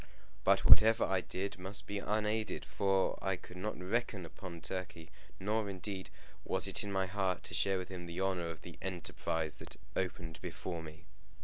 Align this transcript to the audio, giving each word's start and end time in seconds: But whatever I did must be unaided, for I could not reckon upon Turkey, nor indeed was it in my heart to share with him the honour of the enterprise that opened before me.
But 0.43 0.65
whatever 0.65 1.03
I 1.05 1.21
did 1.21 1.59
must 1.59 1.85
be 1.85 1.99
unaided, 1.99 2.65
for 2.65 3.19
I 3.21 3.35
could 3.35 3.57
not 3.57 3.79
reckon 3.79 4.25
upon 4.25 4.59
Turkey, 4.61 5.11
nor 5.39 5.69
indeed 5.69 6.09
was 6.43 6.67
it 6.67 6.81
in 6.83 6.91
my 6.91 7.05
heart 7.05 7.43
to 7.43 7.53
share 7.53 7.77
with 7.77 7.89
him 7.89 8.07
the 8.07 8.19
honour 8.19 8.49
of 8.49 8.63
the 8.63 8.79
enterprise 8.81 9.59
that 9.59 9.77
opened 9.95 10.41
before 10.41 10.81
me. 10.81 11.05